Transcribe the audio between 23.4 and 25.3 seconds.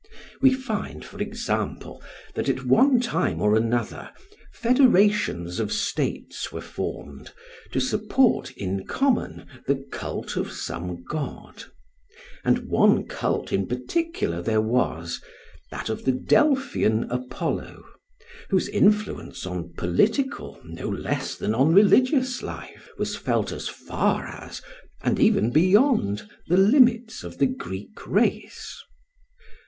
as far as and